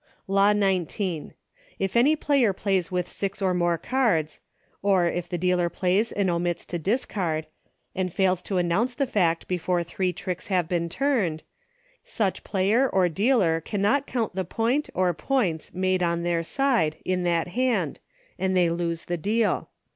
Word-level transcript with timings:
LAWS. 0.27 0.55
97 0.55 0.65
Law 0.65 1.27
XIX. 1.29 1.37
If 1.77 1.95
any 1.95 2.15
player 2.15 2.53
plays 2.53 2.89
with 2.91 3.07
six 3.07 3.39
or 3.39 3.53
more 3.53 3.77
cards, 3.77 4.41
or, 4.81 5.05
if 5.05 5.29
the 5.29 5.37
dealer 5.37 5.69
plays 5.69 6.11
and 6.11 6.27
omits 6.27 6.65
to 6.65 6.79
discard, 6.79 7.45
and 7.93 8.11
fails 8.11 8.41
to 8.41 8.57
announce 8.57 8.95
the 8.95 9.05
fact 9.05 9.47
before 9.47 9.83
three 9.83 10.11
tricks 10.11 10.47
have 10.47 10.67
been 10.67 10.89
turned, 10.89 11.43
such 12.03 12.43
player 12.43 12.89
or 12.89 13.09
dealer 13.09 13.61
cannot 13.61 14.07
count 14.07 14.33
the 14.33 14.43
point, 14.43 14.89
or 14.95 15.13
points, 15.13 15.71
made 15.71 16.01
on 16.01 16.23
their 16.23 16.41
side, 16.41 16.97
in 17.05 17.21
that 17.25 17.49
hand, 17.49 17.99
and 18.39 18.57
they 18.57 18.69
lose 18.71 19.05
the 19.05 19.17
deal. 19.17 19.69